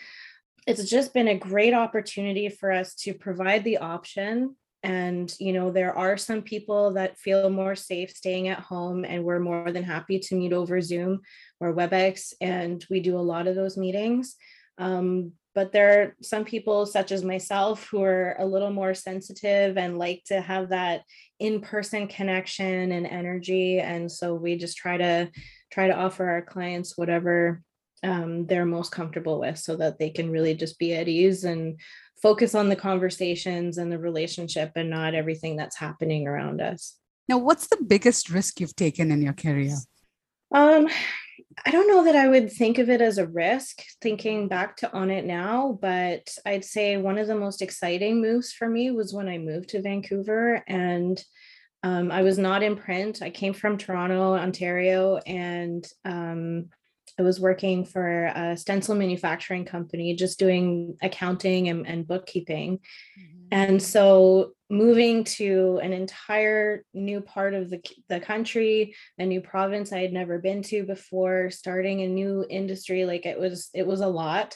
it's 0.69 0.89
just 0.89 1.13
been 1.15 1.27
a 1.27 1.37
great 1.37 1.73
opportunity 1.73 2.47
for 2.47 2.71
us 2.71 2.93
to 2.93 3.13
provide 3.13 3.63
the 3.63 3.79
option. 3.79 4.55
And 4.83 5.33
you 5.39 5.51
know 5.51 5.71
there 5.71 5.97
are 5.97 6.15
some 6.15 6.41
people 6.41 6.93
that 6.93 7.17
feel 7.17 7.49
more 7.49 7.75
safe 7.75 8.11
staying 8.11 8.47
at 8.47 8.59
home 8.59 9.03
and 9.03 9.25
we're 9.25 9.39
more 9.39 9.71
than 9.73 9.83
happy 9.83 10.19
to 10.19 10.35
meet 10.35 10.53
over 10.53 10.79
zoom 10.79 11.19
or 11.59 11.73
webex 11.73 12.33
and 12.39 12.85
we 12.89 13.01
do 13.01 13.17
a 13.17 13.29
lot 13.33 13.47
of 13.47 13.55
those 13.55 13.75
meetings. 13.75 14.35
Um, 14.77 15.33
but 15.53 15.73
there 15.73 16.01
are 16.01 16.15
some 16.21 16.45
people 16.45 16.85
such 16.85 17.11
as 17.11 17.25
myself 17.25 17.87
who 17.89 18.03
are 18.03 18.37
a 18.39 18.45
little 18.45 18.71
more 18.71 18.93
sensitive 18.93 19.77
and 19.77 19.97
like 19.97 20.23
to 20.27 20.39
have 20.39 20.69
that 20.69 21.01
in-person 21.39 22.07
connection 22.07 22.93
and 22.93 23.05
energy. 23.05 23.79
And 23.79 24.09
so 24.09 24.35
we 24.35 24.57
just 24.57 24.77
try 24.77 24.95
to 24.95 25.29
try 25.71 25.87
to 25.87 25.95
offer 25.95 26.29
our 26.29 26.41
clients 26.41 26.97
whatever 26.97 27.61
um, 28.03 28.45
they're 28.45 28.65
most 28.65 28.91
comfortable 28.91 29.39
with 29.39 29.57
so 29.57 29.75
that 29.77 29.99
they 29.99 30.09
can 30.09 30.31
really 30.31 30.55
just 30.55 30.79
be 30.79 30.93
at 30.93 31.07
ease 31.07 31.43
and 31.43 31.79
focus 32.21 32.55
on 32.55 32.69
the 32.69 32.75
conversations 32.75 33.77
and 33.77 33.91
the 33.91 33.99
relationship 33.99 34.71
and 34.75 34.89
not 34.89 35.15
everything 35.15 35.55
that's 35.55 35.77
happening 35.77 36.27
around 36.27 36.61
us. 36.61 36.95
Now, 37.27 37.37
what's 37.37 37.67
the 37.67 37.83
biggest 37.85 38.29
risk 38.29 38.59
you've 38.59 38.75
taken 38.75 39.11
in 39.11 39.21
your 39.21 39.33
career? 39.33 39.75
Um, 40.53 40.87
I 41.65 41.71
don't 41.71 41.87
know 41.87 42.03
that 42.05 42.15
I 42.15 42.27
would 42.27 42.51
think 42.51 42.77
of 42.77 42.89
it 42.89 43.01
as 43.01 43.17
a 43.17 43.27
risk 43.27 43.81
thinking 44.01 44.47
back 44.47 44.77
to 44.77 44.91
on 44.93 45.11
it 45.11 45.25
now, 45.25 45.77
but 45.81 46.29
I'd 46.45 46.65
say 46.65 46.97
one 46.97 47.17
of 47.17 47.27
the 47.27 47.35
most 47.35 47.61
exciting 47.61 48.21
moves 48.21 48.51
for 48.51 48.69
me 48.69 48.91
was 48.91 49.13
when 49.13 49.27
I 49.27 49.37
moved 49.37 49.69
to 49.69 49.81
Vancouver 49.81 50.63
and 50.67 51.23
um, 51.83 52.11
I 52.11 52.23
was 52.23 52.37
not 52.37 52.63
in 52.63 52.75
print. 52.75 53.21
I 53.21 53.29
came 53.29 53.53
from 53.53 53.77
Toronto, 53.77 54.33
Ontario, 54.33 55.17
and 55.17 55.85
um, 56.03 56.69
I 57.19 57.21
was 57.21 57.39
working 57.39 57.83
for 57.83 58.27
a 58.27 58.55
stencil 58.55 58.95
manufacturing 58.95 59.65
company, 59.65 60.15
just 60.15 60.39
doing 60.39 60.97
accounting 61.01 61.67
and, 61.67 61.85
and 61.85 62.07
bookkeeping. 62.07 62.77
Mm-hmm. 63.19 63.47
And 63.51 63.81
so 63.81 64.53
moving 64.69 65.25
to 65.25 65.79
an 65.83 65.91
entire 65.91 66.85
new 66.93 67.19
part 67.19 67.53
of 67.53 67.69
the, 67.69 67.81
the 68.07 68.21
country, 68.21 68.95
a 69.17 69.25
new 69.25 69.41
province 69.41 69.91
I 69.91 69.99
had 69.99 70.13
never 70.13 70.39
been 70.39 70.63
to 70.63 70.85
before, 70.85 71.49
starting 71.51 72.01
a 72.01 72.07
new 72.07 72.45
industry, 72.49 73.05
like 73.05 73.25
it 73.25 73.37
was, 73.37 73.69
it 73.73 73.85
was 73.85 73.99
a 73.99 74.07
lot, 74.07 74.55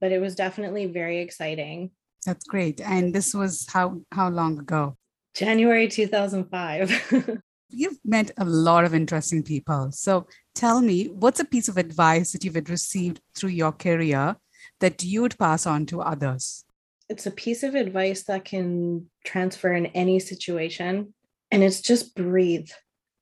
but 0.00 0.12
it 0.12 0.20
was 0.20 0.34
definitely 0.34 0.86
very 0.86 1.20
exciting. 1.20 1.90
That's 2.26 2.44
great. 2.44 2.80
And 2.80 3.14
this 3.14 3.34
was 3.34 3.66
how 3.70 4.00
how 4.10 4.28
long 4.28 4.58
ago? 4.58 4.96
January 5.34 5.88
2005. 5.88 7.38
You've 7.70 7.98
met 8.04 8.30
a 8.36 8.44
lot 8.44 8.84
of 8.84 8.94
interesting 8.94 9.42
people. 9.42 9.90
So 9.92 10.26
tell 10.54 10.80
me, 10.80 11.08
what's 11.08 11.40
a 11.40 11.44
piece 11.44 11.68
of 11.68 11.76
advice 11.76 12.32
that 12.32 12.44
you've 12.44 12.68
received 12.68 13.20
through 13.34 13.50
your 13.50 13.72
career 13.72 14.36
that 14.80 15.02
you 15.04 15.22
would 15.22 15.38
pass 15.38 15.66
on 15.66 15.86
to 15.86 16.00
others? 16.00 16.64
it's 17.08 17.26
a 17.26 17.30
piece 17.30 17.62
of 17.62 17.74
advice 17.74 18.24
that 18.24 18.44
can 18.44 19.10
transfer 19.24 19.72
in 19.72 19.86
any 19.86 20.18
situation 20.18 21.12
and 21.50 21.62
it's 21.62 21.80
just 21.80 22.14
breathe. 22.14 22.70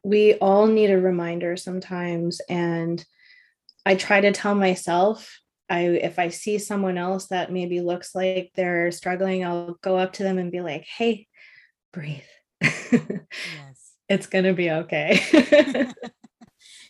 We 0.05 0.35
all 0.35 0.67
need 0.67 0.91
a 0.91 1.01
reminder 1.01 1.57
sometimes 1.57 2.41
and 2.49 3.05
i 3.85 3.95
try 3.95 4.21
to 4.21 4.33
tell 4.33 4.55
myself 4.55 5.39
i 5.69 5.81
if 5.81 6.19
i 6.19 6.29
see 6.29 6.59
someone 6.59 6.97
else 6.97 7.27
that 7.29 7.53
maybe 7.53 7.81
looks 7.81 8.15
like 8.15 8.51
they're 8.55 8.91
struggling 8.93 9.45
i'll 9.45 9.77
go 9.83 9.97
up 9.97 10.13
to 10.15 10.23
them 10.23 10.39
and 10.39 10.53
be 10.53 10.61
like 10.61 10.85
hey 10.85 11.27
breathe. 11.93 12.23
Yes. 12.63 13.93
It's 14.09 14.27
going 14.27 14.45
to 14.45 14.53
be 14.53 14.71
okay 14.71 15.21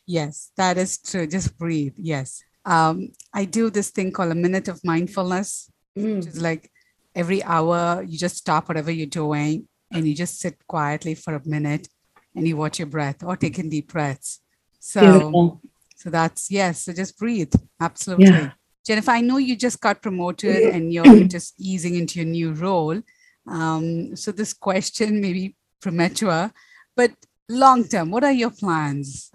yes 0.06 0.50
that 0.56 0.76
is 0.78 0.98
true 0.98 1.26
just 1.26 1.56
breathe 1.58 1.94
yes 1.96 2.42
um, 2.64 3.08
i 3.34 3.44
do 3.44 3.70
this 3.70 3.90
thing 3.90 4.12
called 4.12 4.32
a 4.32 4.34
minute 4.34 4.68
of 4.68 4.80
mindfulness 4.84 5.70
mm. 5.98 6.16
which 6.16 6.26
is 6.26 6.40
like 6.40 6.70
every 7.14 7.42
hour 7.44 8.04
you 8.06 8.18
just 8.18 8.36
stop 8.36 8.68
whatever 8.68 8.90
you're 8.90 9.06
doing 9.06 9.68
and 9.92 10.08
you 10.08 10.14
just 10.14 10.40
sit 10.40 10.56
quietly 10.66 11.14
for 11.14 11.34
a 11.34 11.48
minute 11.48 11.88
and 12.34 12.46
you 12.48 12.56
watch 12.56 12.78
your 12.78 12.86
breath 12.86 13.22
or 13.22 13.36
take 13.36 13.58
in 13.58 13.68
deep 13.68 13.92
breaths. 13.92 14.40
So, 14.80 15.00
Beautiful. 15.00 15.60
so 15.96 16.10
that's 16.10 16.50
yes. 16.50 16.82
So 16.82 16.92
just 16.92 17.18
breathe. 17.18 17.52
Absolutely. 17.80 18.26
Yeah. 18.26 18.52
Jennifer, 18.84 19.12
I 19.12 19.20
know 19.20 19.36
you 19.36 19.54
just 19.54 19.80
got 19.80 20.02
promoted 20.02 20.74
and 20.74 20.92
you're 20.92 21.24
just 21.28 21.54
easing 21.60 21.94
into 21.94 22.18
your 22.18 22.28
new 22.28 22.52
role. 22.52 23.00
Um, 23.46 24.16
so 24.16 24.32
this 24.32 24.52
question 24.52 25.20
may 25.20 25.32
be 25.32 25.56
premature, 25.80 26.52
but 26.96 27.12
long 27.48 27.84
term, 27.84 28.10
what 28.10 28.24
are 28.24 28.32
your 28.32 28.50
plans? 28.50 29.31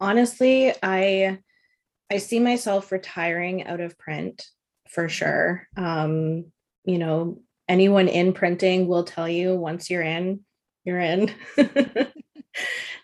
Honestly, 0.00 0.72
I 0.82 1.38
I 2.10 2.18
see 2.18 2.40
myself 2.40 2.92
retiring 2.92 3.66
out 3.66 3.80
of 3.80 3.98
print 3.98 4.44
for 4.90 5.08
sure. 5.08 5.66
Um, 5.76 6.46
you 6.84 6.98
know, 6.98 7.40
anyone 7.68 8.08
in 8.08 8.34
printing 8.34 8.86
will 8.86 9.04
tell 9.04 9.28
you 9.28 9.54
once 9.54 9.88
you're 9.88 10.02
in, 10.02 10.40
you're 10.84 11.00
in. 11.00 11.30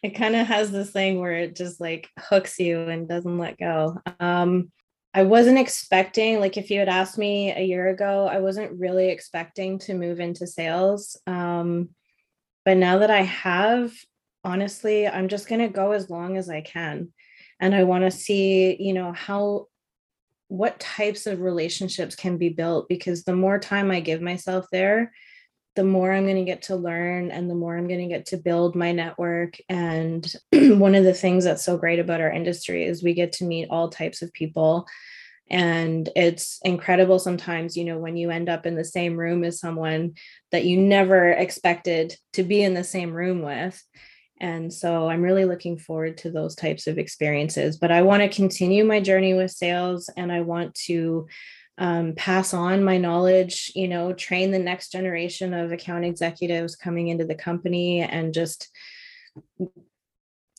it 0.02 0.14
kind 0.14 0.36
of 0.36 0.46
has 0.46 0.70
this 0.70 0.90
thing 0.90 1.20
where 1.20 1.32
it 1.32 1.56
just 1.56 1.80
like 1.80 2.08
hooks 2.18 2.58
you 2.58 2.80
and 2.82 3.08
doesn't 3.08 3.38
let 3.38 3.58
go. 3.58 3.96
Um, 4.20 4.70
I 5.14 5.22
wasn't 5.22 5.58
expecting, 5.58 6.38
like, 6.38 6.56
if 6.56 6.70
you 6.70 6.78
had 6.78 6.88
asked 6.88 7.18
me 7.18 7.50
a 7.50 7.62
year 7.62 7.88
ago, 7.88 8.28
I 8.30 8.40
wasn't 8.40 8.78
really 8.78 9.08
expecting 9.08 9.78
to 9.80 9.94
move 9.94 10.20
into 10.20 10.46
sales. 10.46 11.18
Um, 11.26 11.88
but 12.64 12.76
now 12.76 12.98
that 12.98 13.10
I 13.10 13.22
have, 13.22 13.92
honestly, 14.44 15.06
I'm 15.06 15.28
just 15.28 15.48
going 15.48 15.60
to 15.60 15.68
go 15.68 15.92
as 15.92 16.10
long 16.10 16.36
as 16.36 16.48
I 16.48 16.60
can. 16.60 17.12
And 17.60 17.74
I 17.74 17.84
want 17.84 18.04
to 18.04 18.10
see, 18.10 18.76
you 18.80 18.92
know, 18.92 19.12
how 19.12 19.66
what 20.48 20.80
types 20.80 21.26
of 21.26 21.40
relationships 21.40 22.14
can 22.14 22.38
be 22.38 22.48
built 22.48 22.88
because 22.88 23.24
the 23.24 23.36
more 23.36 23.58
time 23.58 23.90
I 23.90 24.00
give 24.00 24.22
myself 24.22 24.66
there, 24.72 25.12
the 25.76 25.84
more 25.84 26.12
I'm 26.12 26.24
going 26.24 26.36
to 26.36 26.44
get 26.44 26.62
to 26.62 26.76
learn 26.76 27.30
and 27.30 27.48
the 27.48 27.54
more 27.54 27.76
I'm 27.76 27.86
going 27.86 28.00
to 28.00 28.12
get 28.12 28.26
to 28.26 28.36
build 28.36 28.74
my 28.74 28.90
network. 28.92 29.58
And 29.68 30.26
one 30.52 30.94
of 30.94 31.04
the 31.04 31.14
things 31.14 31.44
that's 31.44 31.64
so 31.64 31.76
great 31.76 31.98
about 31.98 32.20
our 32.20 32.32
industry 32.32 32.84
is 32.84 33.02
we 33.02 33.14
get 33.14 33.32
to 33.34 33.44
meet 33.44 33.68
all 33.70 33.88
types 33.88 34.22
of 34.22 34.32
people. 34.32 34.86
And 35.50 36.08
it's 36.16 36.58
incredible 36.64 37.18
sometimes, 37.18 37.76
you 37.76 37.84
know, 37.84 37.98
when 37.98 38.16
you 38.16 38.30
end 38.30 38.48
up 38.48 38.66
in 38.66 38.74
the 38.74 38.84
same 38.84 39.16
room 39.16 39.44
as 39.44 39.60
someone 39.60 40.14
that 40.50 40.64
you 40.64 40.80
never 40.80 41.30
expected 41.30 42.16
to 42.32 42.42
be 42.42 42.62
in 42.62 42.74
the 42.74 42.84
same 42.84 43.12
room 43.12 43.42
with. 43.42 43.82
And 44.40 44.72
so 44.72 45.08
I'm 45.08 45.22
really 45.22 45.44
looking 45.44 45.78
forward 45.78 46.18
to 46.18 46.30
those 46.30 46.54
types 46.54 46.86
of 46.86 46.98
experiences. 46.98 47.76
But 47.76 47.90
I 47.90 48.02
want 48.02 48.22
to 48.22 48.28
continue 48.28 48.84
my 48.84 49.00
journey 49.00 49.34
with 49.34 49.50
sales 49.50 50.08
and 50.16 50.30
I 50.32 50.42
want 50.42 50.74
to 50.86 51.26
um, 51.78 52.14
pass 52.14 52.54
on 52.54 52.82
my 52.82 52.98
knowledge, 52.98 53.72
you 53.74 53.88
know, 53.88 54.12
train 54.12 54.50
the 54.50 54.58
next 54.58 54.90
generation 54.90 55.54
of 55.54 55.72
account 55.72 56.04
executives 56.04 56.76
coming 56.76 57.08
into 57.08 57.24
the 57.24 57.36
company 57.36 58.00
and 58.00 58.34
just 58.34 58.68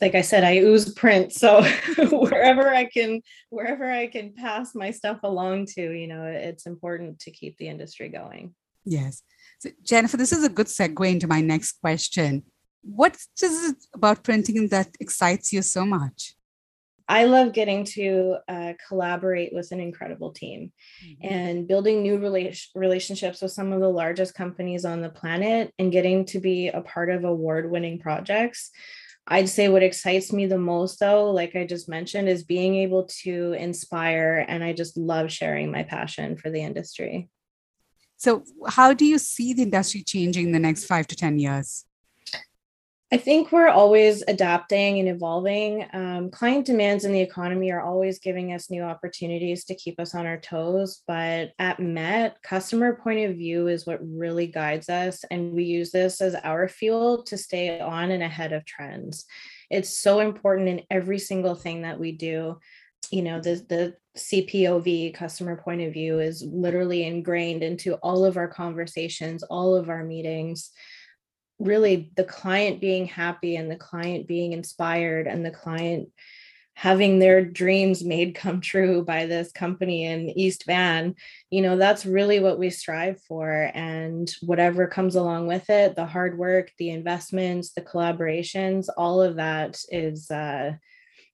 like 0.01 0.15
I 0.15 0.21
said, 0.21 0.45
I 0.45 0.59
ooze 0.59 0.93
print. 0.93 1.33
So 1.33 1.61
wherever 2.11 2.69
I 2.69 2.85
can, 2.85 3.21
wherever 3.49 3.89
I 3.91 4.07
can 4.07 4.33
pass 4.33 4.73
my 4.73 4.91
stuff 4.91 5.19
along 5.23 5.65
to, 5.75 5.91
you 5.91 6.07
know, 6.07 6.23
it's 6.23 6.65
important 6.65 7.19
to 7.19 7.31
keep 7.31 7.57
the 7.57 7.67
industry 7.67 8.07
going. 8.07 8.55
Yes. 8.85 9.21
So 9.59 9.71
Jennifer, 9.83 10.15
this 10.15 10.31
is 10.31 10.45
a 10.45 10.49
good 10.49 10.67
segue 10.67 11.11
into 11.11 11.27
my 11.27 11.41
next 11.41 11.73
question 11.81 12.43
what 12.81 13.15
is 13.41 13.69
it 13.69 13.77
about 13.93 14.23
printing 14.23 14.67
that 14.69 14.89
excites 14.99 15.53
you 15.53 15.61
so 15.61 15.85
much? 15.85 16.35
I 17.09 17.23
love 17.23 17.53
getting 17.53 17.85
to 17.85 18.37
uh, 18.47 18.73
collaborate 18.87 19.51
with 19.51 19.71
an 19.71 19.79
incredible 19.79 20.31
team 20.31 20.71
mm-hmm. 21.03 21.33
and 21.33 21.67
building 21.67 22.03
new 22.03 22.19
rela- 22.19 22.67
relationships 22.75 23.41
with 23.41 23.51
some 23.51 23.73
of 23.73 23.81
the 23.81 23.89
largest 23.89 24.35
companies 24.35 24.85
on 24.85 25.01
the 25.01 25.09
planet 25.09 25.73
and 25.79 25.91
getting 25.91 26.25
to 26.25 26.39
be 26.39 26.67
a 26.67 26.81
part 26.81 27.09
of 27.09 27.23
award 27.23 27.71
winning 27.71 27.97
projects. 27.97 28.69
I'd 29.25 29.49
say 29.49 29.69
what 29.69 29.81
excites 29.81 30.31
me 30.31 30.45
the 30.45 30.59
most, 30.59 30.99
though, 30.99 31.31
like 31.31 31.55
I 31.55 31.65
just 31.65 31.89
mentioned, 31.89 32.29
is 32.29 32.43
being 32.43 32.75
able 32.75 33.05
to 33.23 33.53
inspire. 33.53 34.45
And 34.47 34.63
I 34.63 34.73
just 34.73 34.95
love 34.95 35.31
sharing 35.31 35.71
my 35.71 35.83
passion 35.83 36.37
for 36.37 36.51
the 36.51 36.61
industry. 36.61 37.29
So, 38.17 38.43
how 38.67 38.93
do 38.93 39.05
you 39.05 39.17
see 39.17 39.53
the 39.53 39.63
industry 39.63 40.03
changing 40.03 40.47
in 40.47 40.51
the 40.51 40.59
next 40.59 40.85
five 40.85 41.07
to 41.07 41.15
10 41.15 41.39
years? 41.39 41.85
I 43.11 43.17
think 43.17 43.51
we're 43.51 43.69
always 43.69 44.23
adapting 44.27 44.99
and 44.99 45.09
evolving. 45.09 45.83
Um, 45.93 46.29
client 46.29 46.67
demands 46.67 47.05
in 47.05 47.11
the 47.11 47.21
economy 47.21 47.71
are 47.71 47.81
always 47.81 48.19
giving 48.19 48.53
us 48.53 48.69
new 48.69 48.83
opportunities 48.83 49.65
to 49.65 49.75
keep 49.75 49.99
us 49.99 50.13
on 50.13 50.27
our 50.27 50.39
toes. 50.39 51.01
But 51.07 51.53
at 51.57 51.79
MET, 51.79 52.37
customer 52.43 52.99
point 53.01 53.27
of 53.27 53.35
view 53.35 53.67
is 53.67 53.87
what 53.87 53.99
really 54.07 54.45
guides 54.45 54.89
us. 54.89 55.23
And 55.31 55.53
we 55.53 55.63
use 55.63 55.89
this 55.89 56.21
as 56.21 56.35
our 56.35 56.67
fuel 56.67 57.23
to 57.23 57.35
stay 57.35 57.79
on 57.79 58.11
and 58.11 58.21
ahead 58.21 58.53
of 58.53 58.63
trends. 58.65 59.25
It's 59.71 59.89
so 59.89 60.19
important 60.19 60.69
in 60.69 60.83
every 60.91 61.17
single 61.17 61.55
thing 61.55 61.81
that 61.81 61.99
we 61.99 62.11
do. 62.11 62.59
You 63.09 63.23
know, 63.23 63.41
the, 63.41 63.55
the 63.67 63.95
CPOV, 64.19 65.15
customer 65.15 65.55
point 65.55 65.81
of 65.81 65.93
view, 65.93 66.19
is 66.19 66.43
literally 66.43 67.07
ingrained 67.07 67.63
into 67.63 67.95
all 67.95 68.23
of 68.23 68.37
our 68.37 68.47
conversations, 68.47 69.41
all 69.41 69.75
of 69.75 69.89
our 69.89 70.03
meetings 70.03 70.69
really 71.59 72.11
the 72.15 72.23
client 72.23 72.81
being 72.81 73.05
happy 73.05 73.55
and 73.55 73.69
the 73.69 73.75
client 73.75 74.27
being 74.27 74.53
inspired 74.53 75.27
and 75.27 75.45
the 75.45 75.51
client 75.51 76.09
having 76.79 77.19
their 77.19 77.43
dreams 77.43 78.05
made 78.05 78.33
come 78.33 78.61
true 78.61 79.03
by 79.03 79.25
this 79.25 79.51
company 79.51 80.05
in 80.05 80.29
East 80.29 80.63
Van, 80.65 81.13
you 81.49 81.61
know, 81.61 81.75
that's 81.75 82.05
really 82.05 82.39
what 82.39 82.57
we 82.57 82.69
strive 82.69 83.21
for. 83.23 83.69
And 83.73 84.33
whatever 84.43 84.87
comes 84.87 85.15
along 85.15 85.47
with 85.47 85.69
it, 85.69 85.97
the 85.97 86.05
hard 86.05 86.37
work, 86.37 86.71
the 86.77 86.91
investments, 86.91 87.73
the 87.73 87.81
collaborations, 87.81 88.87
all 88.95 89.21
of 89.21 89.35
that 89.35 89.77
is 89.89 90.31
uh, 90.31 90.71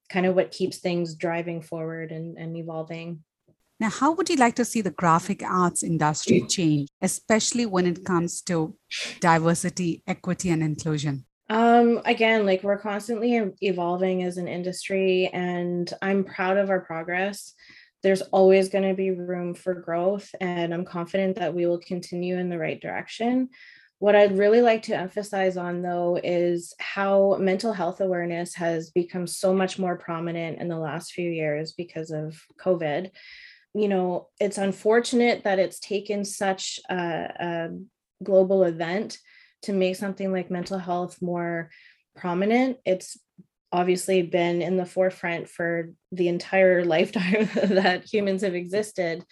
kind 0.08 0.26
of 0.26 0.34
what 0.34 0.50
keeps 0.50 0.78
things 0.78 1.14
driving 1.14 1.62
forward 1.62 2.10
and, 2.10 2.36
and 2.36 2.56
evolving. 2.56 3.22
Now, 3.78 3.90
how 3.90 4.12
would 4.12 4.30
you 4.30 4.36
like 4.36 4.54
to 4.56 4.64
see 4.64 4.80
the 4.80 4.90
graphic 4.90 5.42
arts 5.42 5.82
industry 5.82 6.42
change, 6.48 6.88
especially 7.02 7.66
when 7.66 7.86
it 7.86 8.04
comes 8.04 8.40
to 8.42 8.74
diversity, 9.20 10.02
equity, 10.06 10.48
and 10.48 10.62
inclusion? 10.62 11.26
Um, 11.50 12.00
again, 12.06 12.46
like 12.46 12.62
we're 12.62 12.78
constantly 12.78 13.52
evolving 13.60 14.22
as 14.22 14.38
an 14.38 14.48
industry, 14.48 15.28
and 15.32 15.92
I'm 16.00 16.24
proud 16.24 16.56
of 16.56 16.70
our 16.70 16.80
progress. 16.80 17.52
There's 18.02 18.22
always 18.22 18.70
going 18.70 18.88
to 18.88 18.94
be 18.94 19.10
room 19.10 19.54
for 19.54 19.74
growth, 19.74 20.34
and 20.40 20.72
I'm 20.72 20.84
confident 20.86 21.36
that 21.36 21.54
we 21.54 21.66
will 21.66 21.78
continue 21.78 22.38
in 22.38 22.48
the 22.48 22.58
right 22.58 22.80
direction. 22.80 23.50
What 23.98 24.16
I'd 24.16 24.38
really 24.38 24.62
like 24.62 24.82
to 24.84 24.96
emphasize 24.96 25.56
on, 25.56 25.82
though, 25.82 26.18
is 26.22 26.74
how 26.78 27.36
mental 27.38 27.72
health 27.72 28.00
awareness 28.00 28.54
has 28.54 28.90
become 28.90 29.26
so 29.26 29.52
much 29.52 29.78
more 29.78 29.96
prominent 29.96 30.60
in 30.60 30.68
the 30.68 30.78
last 30.78 31.12
few 31.12 31.30
years 31.30 31.72
because 31.72 32.10
of 32.10 32.40
COVID 32.58 33.10
you 33.76 33.88
know, 33.88 34.28
it's 34.40 34.56
unfortunate 34.56 35.44
that 35.44 35.58
it's 35.58 35.78
taken 35.78 36.24
such 36.24 36.80
a, 36.88 36.94
a 36.94 37.68
global 38.24 38.64
event 38.64 39.18
to 39.62 39.74
make 39.74 39.96
something 39.96 40.32
like 40.32 40.50
mental 40.50 40.78
health 40.78 41.20
more 41.20 41.70
prominent. 42.16 42.78
It's 42.86 43.18
obviously 43.70 44.22
been 44.22 44.62
in 44.62 44.78
the 44.78 44.86
forefront 44.86 45.48
for 45.48 45.90
the 46.10 46.28
entire 46.28 46.84
lifetime 46.96 47.50
that 47.54 48.10
humans 48.10 48.42
have 48.42 48.54
existed. 48.54 49.22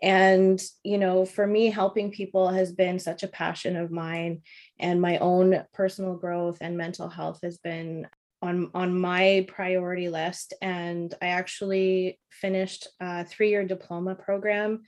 And, 0.00 0.62
you 0.84 0.96
know, 0.96 1.26
for 1.26 1.46
me, 1.46 1.66
helping 1.66 2.12
people 2.12 2.48
has 2.48 2.72
been 2.72 3.00
such 3.00 3.22
a 3.24 3.28
passion 3.28 3.76
of 3.76 3.90
mine, 3.90 4.42
and 4.78 5.02
my 5.02 5.18
own 5.18 5.64
personal 5.74 6.14
growth 6.14 6.58
and 6.60 6.76
mental 6.76 7.08
health 7.08 7.40
has 7.42 7.58
been 7.58 8.06
on 8.42 8.70
on 8.74 8.98
my 8.98 9.46
priority 9.48 10.08
list 10.08 10.54
and 10.62 11.14
i 11.20 11.28
actually 11.28 12.18
finished 12.40 12.88
a 13.00 13.24
three-year 13.24 13.64
diploma 13.64 14.14
program. 14.14 14.82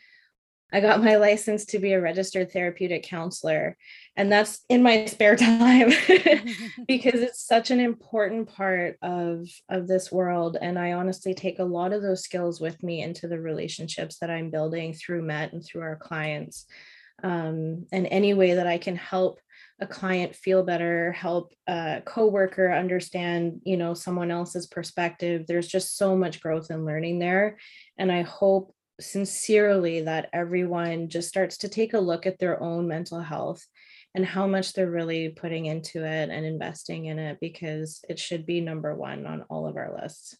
I 0.75 0.80
got 0.80 1.04
my 1.04 1.16
license 1.16 1.66
to 1.66 1.78
be 1.78 1.92
a 1.92 2.00
registered 2.00 2.50
therapeutic 2.50 3.02
counselor 3.02 3.76
and 4.16 4.32
that's 4.32 4.64
in 4.71 4.82
my 4.82 5.04
spare 5.04 5.37
time 5.37 5.90
because 6.88 7.21
it's 7.21 7.47
such 7.47 7.71
an 7.71 7.78
important 7.78 8.49
part 8.49 8.97
of 9.02 9.47
of 9.68 9.87
this 9.87 10.11
world 10.11 10.56
and 10.59 10.78
i 10.78 10.92
honestly 10.92 11.35
take 11.35 11.59
a 11.59 11.64
lot 11.64 11.92
of 11.92 12.00
those 12.00 12.23
skills 12.23 12.59
with 12.59 12.82
me 12.82 13.02
into 13.02 13.28
the 13.28 13.38
relationships 13.38 14.16
that 14.18 14.30
i'm 14.30 14.50
building 14.50 14.94
through 14.94 15.21
met 15.21 15.52
and 15.52 15.62
through 15.62 15.82
our 15.82 15.97
clients 15.97 16.64
um, 17.23 17.87
and 17.92 18.06
any 18.11 18.35
way 18.35 18.54
that 18.54 18.66
I 18.66 18.78
can 18.78 18.97
help 18.97 19.38
a 19.83 19.87
client 19.87 20.35
feel 20.37 20.62
better, 20.62 21.11
help 21.12 21.53
a 21.67 22.01
coworker 22.05 22.73
understand, 22.73 23.61
you 23.65 23.77
know, 23.77 23.95
someone 23.95 24.31
else's 24.31 24.69
perspective. 24.69 25.45
There's 25.47 25.67
just 25.67 25.97
so 25.99 26.17
much 26.17 26.41
growth 26.41 26.71
and 26.71 26.87
learning 26.87 27.19
there. 27.19 27.59
And 27.99 28.11
I 28.12 28.23
hope 28.23 28.75
sincerely 29.01 30.03
that 30.03 30.29
everyone 30.33 31.09
just 31.09 31.29
starts 31.29 31.59
to 31.59 31.69
take 31.69 31.95
a 31.95 31.99
look 31.99 32.27
at 32.27 32.39
their 32.39 32.62
own 32.62 32.87
mental 32.87 33.21
health 33.21 33.67
and 34.15 34.25
how 34.25 34.47
much 34.47 34.73
they're 34.73 34.91
really 34.91 35.31
putting 35.31 35.67
into 35.67 36.05
it 36.05 36.31
and 36.31 36.47
investing 36.47 37.07
in 37.07 37.19
it 37.19 37.39
because 37.41 38.05
it 38.09 38.21
should 38.21 38.47
be 38.47 38.61
number 38.61 38.95
one 38.95 39.27
on 39.27 39.43
all 39.51 39.67
of 39.67 39.77
our 39.77 39.99
lists. 40.01 40.37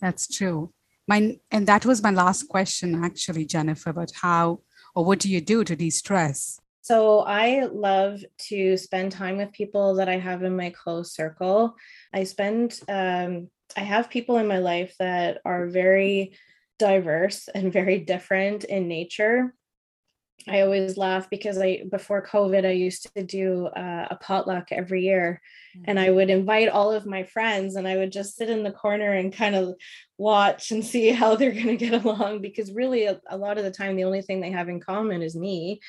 That's 0.00 0.28
true. 0.28 0.72
My 1.08 1.38
and 1.50 1.66
that 1.66 1.86
was 1.86 2.02
my 2.02 2.10
last 2.10 2.48
question 2.48 3.02
actually, 3.02 3.46
Jennifer, 3.46 3.90
about 3.90 4.12
how 4.20 4.60
or 4.94 5.04
what 5.04 5.20
do 5.20 5.30
you 5.30 5.40
do 5.40 5.64
to 5.64 5.74
de-stress? 5.74 6.60
So 6.84 7.20
I 7.20 7.64
love 7.64 8.22
to 8.50 8.76
spend 8.76 9.10
time 9.10 9.38
with 9.38 9.52
people 9.52 9.94
that 9.94 10.10
I 10.10 10.18
have 10.18 10.42
in 10.42 10.54
my 10.54 10.68
close 10.68 11.14
circle. 11.14 11.76
I 12.12 12.24
spend 12.24 12.78
um, 12.90 13.48
I 13.74 13.80
have 13.80 14.10
people 14.10 14.36
in 14.36 14.46
my 14.46 14.58
life 14.58 14.94
that 14.98 15.40
are 15.46 15.66
very 15.66 16.36
diverse 16.78 17.48
and 17.48 17.72
very 17.72 18.00
different 18.00 18.64
in 18.64 18.86
nature. 18.86 19.54
I 20.46 20.60
always 20.60 20.98
laugh 20.98 21.30
because 21.30 21.56
I 21.56 21.84
before 21.90 22.26
COVID 22.26 22.66
I 22.66 22.72
used 22.72 23.08
to 23.16 23.24
do 23.24 23.64
uh, 23.68 24.08
a 24.10 24.16
potluck 24.16 24.70
every 24.70 25.04
year, 25.04 25.40
mm-hmm. 25.74 25.84
and 25.88 25.98
I 25.98 26.10
would 26.10 26.28
invite 26.28 26.68
all 26.68 26.92
of 26.92 27.06
my 27.06 27.22
friends, 27.22 27.76
and 27.76 27.88
I 27.88 27.96
would 27.96 28.12
just 28.12 28.36
sit 28.36 28.50
in 28.50 28.62
the 28.62 28.72
corner 28.72 29.10
and 29.10 29.32
kind 29.32 29.54
of 29.54 29.74
watch 30.18 30.70
and 30.70 30.84
see 30.84 31.12
how 31.12 31.34
they're 31.34 31.50
going 31.50 31.66
to 31.68 31.76
get 31.76 32.04
along 32.04 32.42
because 32.42 32.72
really 32.72 33.06
a, 33.06 33.18
a, 33.30 33.38
lot 33.38 33.56
of 33.56 33.64
the 33.64 33.70
time 33.70 33.96
the 33.96 34.04
only 34.04 34.20
thing 34.20 34.42
they 34.42 34.50
have 34.50 34.68
in 34.68 34.80
common 34.80 35.22
is 35.22 35.34
me. 35.34 35.80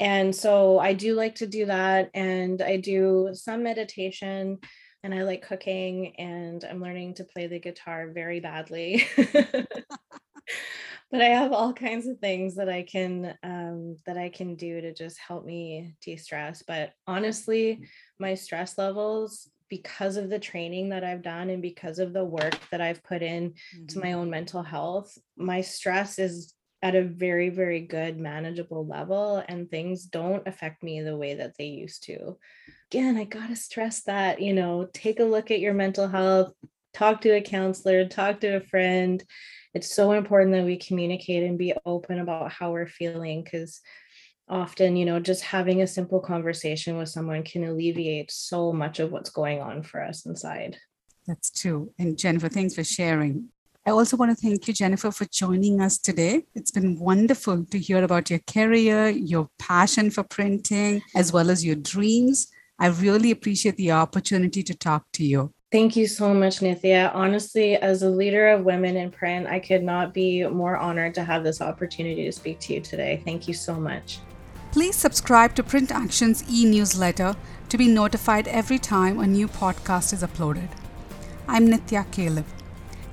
And 0.00 0.34
so 0.34 0.78
I 0.78 0.92
do 0.92 1.14
like 1.14 1.36
to 1.36 1.46
do 1.46 1.66
that, 1.66 2.10
and 2.14 2.62
I 2.62 2.76
do 2.76 3.30
some 3.32 3.62
meditation, 3.62 4.58
and 5.02 5.14
I 5.14 5.22
like 5.22 5.46
cooking, 5.46 6.14
and 6.16 6.64
I'm 6.64 6.80
learning 6.80 7.14
to 7.14 7.24
play 7.24 7.46
the 7.46 7.58
guitar 7.58 8.10
very 8.12 8.40
badly. 8.40 9.06
but 11.10 11.22
I 11.22 11.26
have 11.26 11.52
all 11.52 11.72
kinds 11.72 12.06
of 12.06 12.18
things 12.18 12.56
that 12.56 12.68
I 12.68 12.82
can 12.82 13.36
um, 13.42 13.96
that 14.06 14.18
I 14.18 14.28
can 14.28 14.54
do 14.54 14.80
to 14.80 14.92
just 14.92 15.18
help 15.18 15.44
me 15.44 15.96
de-stress. 16.02 16.62
But 16.66 16.92
honestly, 17.06 17.86
my 18.18 18.34
stress 18.34 18.76
levels 18.78 19.50
because 19.68 20.16
of 20.16 20.30
the 20.30 20.38
training 20.38 20.88
that 20.90 21.04
I've 21.04 21.22
done 21.22 21.50
and 21.50 21.60
because 21.60 21.98
of 21.98 22.12
the 22.12 22.24
work 22.24 22.58
that 22.70 22.80
I've 22.80 23.02
put 23.04 23.22
in 23.22 23.50
mm-hmm. 23.50 23.86
to 23.86 24.00
my 24.00 24.14
own 24.14 24.30
mental 24.30 24.62
health, 24.62 25.16
my 25.36 25.60
stress 25.60 26.18
is 26.18 26.54
at 26.82 26.94
a 26.94 27.02
very 27.02 27.50
very 27.50 27.80
good 27.80 28.18
manageable 28.18 28.86
level 28.86 29.42
and 29.48 29.70
things 29.70 30.04
don't 30.04 30.46
affect 30.46 30.82
me 30.82 31.00
the 31.00 31.16
way 31.16 31.34
that 31.34 31.56
they 31.58 31.66
used 31.66 32.04
to. 32.04 32.36
Again, 32.90 33.16
I 33.16 33.24
got 33.24 33.48
to 33.48 33.56
stress 33.56 34.02
that, 34.04 34.40
you 34.40 34.54
know, 34.54 34.88
take 34.92 35.20
a 35.20 35.24
look 35.24 35.50
at 35.50 35.60
your 35.60 35.74
mental 35.74 36.08
health, 36.08 36.52
talk 36.94 37.20
to 37.22 37.30
a 37.30 37.40
counselor, 37.40 38.06
talk 38.06 38.40
to 38.40 38.56
a 38.56 38.60
friend. 38.60 39.22
It's 39.74 39.94
so 39.94 40.12
important 40.12 40.52
that 40.52 40.64
we 40.64 40.78
communicate 40.78 41.42
and 41.42 41.58
be 41.58 41.74
open 41.84 42.18
about 42.20 42.52
how 42.52 42.72
we're 42.72 42.86
feeling 42.86 43.42
because 43.42 43.80
often 44.48 44.96
you 44.96 45.04
know 45.04 45.20
just 45.20 45.42
having 45.42 45.82
a 45.82 45.86
simple 45.86 46.20
conversation 46.20 46.96
with 46.96 47.08
someone 47.08 47.42
can 47.42 47.64
alleviate 47.64 48.30
so 48.30 48.72
much 48.72 48.98
of 48.98 49.12
what's 49.12 49.30
going 49.30 49.60
on 49.60 49.82
for 49.82 50.02
us 50.02 50.24
inside. 50.26 50.78
That's 51.26 51.50
true. 51.50 51.92
And 51.98 52.18
jennifer 52.18 52.48
thanks 52.48 52.74
for 52.74 52.84
sharing 52.84 53.48
I 53.88 53.90
also 53.92 54.18
want 54.18 54.30
to 54.30 54.36
thank 54.36 54.68
you, 54.68 54.74
Jennifer, 54.74 55.10
for 55.10 55.24
joining 55.24 55.80
us 55.80 55.96
today. 55.96 56.44
It's 56.54 56.70
been 56.70 56.98
wonderful 56.98 57.64
to 57.64 57.78
hear 57.78 58.04
about 58.04 58.28
your 58.28 58.40
career, 58.40 59.08
your 59.08 59.48
passion 59.58 60.10
for 60.10 60.24
printing, 60.24 61.00
as 61.14 61.32
well 61.32 61.48
as 61.48 61.64
your 61.64 61.76
dreams. 61.76 62.48
I 62.78 62.88
really 62.88 63.30
appreciate 63.30 63.76
the 63.76 63.92
opportunity 63.92 64.62
to 64.62 64.74
talk 64.74 65.06
to 65.12 65.24
you. 65.24 65.54
Thank 65.72 65.96
you 65.96 66.06
so 66.06 66.34
much, 66.34 66.60
Nithya. 66.60 67.14
Honestly, 67.14 67.76
as 67.76 68.02
a 68.02 68.10
leader 68.10 68.48
of 68.48 68.62
women 68.62 68.94
in 68.98 69.10
print, 69.10 69.46
I 69.46 69.58
could 69.58 69.82
not 69.82 70.12
be 70.12 70.46
more 70.46 70.76
honored 70.76 71.14
to 71.14 71.24
have 71.24 71.42
this 71.42 71.62
opportunity 71.62 72.26
to 72.26 72.32
speak 72.32 72.60
to 72.60 72.74
you 72.74 72.82
today. 72.82 73.22
Thank 73.24 73.48
you 73.48 73.54
so 73.54 73.80
much. 73.80 74.18
Please 74.70 74.96
subscribe 74.96 75.54
to 75.54 75.62
PrintAction's 75.62 76.44
e 76.46 76.66
newsletter 76.66 77.34
to 77.70 77.78
be 77.78 77.88
notified 77.88 78.48
every 78.48 78.78
time 78.78 79.18
a 79.18 79.26
new 79.26 79.48
podcast 79.48 80.12
is 80.12 80.22
uploaded. 80.22 80.68
I'm 81.48 81.68
Nithya 81.68 82.04
Caleb. 82.12 82.44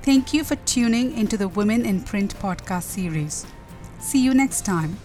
Thank 0.06 0.36
you 0.36 0.44
for 0.44 0.56
tuning 0.56 1.18
into 1.18 1.36
the 1.36 1.48
Women 1.48 1.84
in 1.84 2.04
Print 2.04 2.36
podcast 2.36 2.84
series. 2.84 3.44
See 4.00 4.24
you 4.24 4.36
next 4.36 4.63
time. 4.63 5.00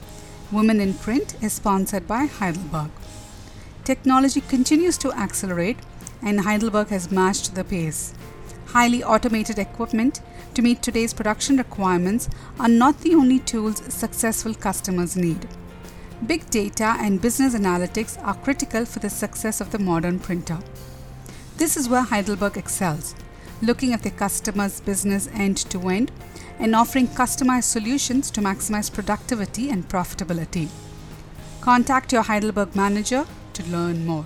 Women 0.52 0.78
in 0.78 0.92
Print 0.92 1.42
is 1.42 1.54
sponsored 1.54 2.06
by 2.06 2.26
Heidelberg. 2.26 2.90
Technology 3.82 4.42
continues 4.42 4.98
to 4.98 5.10
accelerate 5.12 5.78
and 6.20 6.40
Heidelberg 6.40 6.88
has 6.88 7.10
matched 7.10 7.54
the 7.54 7.64
pace. 7.64 8.12
Highly 8.66 9.02
automated 9.02 9.58
equipment 9.58 10.20
to 10.52 10.60
meet 10.60 10.82
today's 10.82 11.14
production 11.14 11.56
requirements 11.56 12.28
are 12.58 12.68
not 12.68 13.00
the 13.00 13.14
only 13.14 13.38
tools 13.38 13.82
successful 13.88 14.52
customers 14.52 15.16
need. 15.16 15.48
Big 16.26 16.50
data 16.50 16.96
and 17.00 17.22
business 17.22 17.54
analytics 17.54 18.22
are 18.22 18.34
critical 18.34 18.84
for 18.84 18.98
the 18.98 19.08
success 19.08 19.62
of 19.62 19.70
the 19.70 19.78
modern 19.78 20.18
printer. 20.18 20.58
This 21.56 21.78
is 21.78 21.88
where 21.88 22.02
Heidelberg 22.02 22.58
excels, 22.58 23.14
looking 23.62 23.92
at 23.92 24.02
the 24.02 24.10
customer's 24.10 24.80
business 24.80 25.28
end 25.34 25.56
to 25.70 25.88
end, 25.88 26.10
and 26.58 26.74
offering 26.74 27.08
customized 27.08 27.64
solutions 27.64 28.30
to 28.30 28.40
maximize 28.40 28.92
productivity 28.92 29.70
and 29.70 29.88
profitability. 29.88 30.68
Contact 31.60 32.12
your 32.12 32.22
Heidelberg 32.22 32.74
manager 32.74 33.26
to 33.54 33.62
learn 33.64 34.06
more. 34.06 34.24